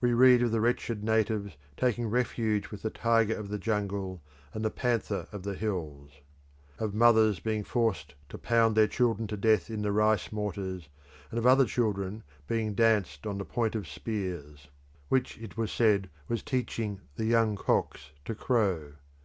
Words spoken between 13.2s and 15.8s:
on the point of spears, which it was